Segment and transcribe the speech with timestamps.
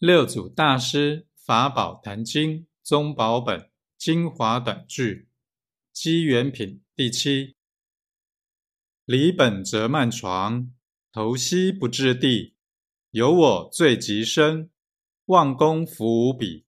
[0.00, 5.28] 六祖大师《法宝坛经》宗宝本精华短句，
[5.92, 7.54] 机缘品第七。
[9.04, 10.72] 离本则慢床，
[11.12, 12.56] 投膝不置地，
[13.12, 14.68] 有我最极深，
[15.26, 16.63] 忘功福无比。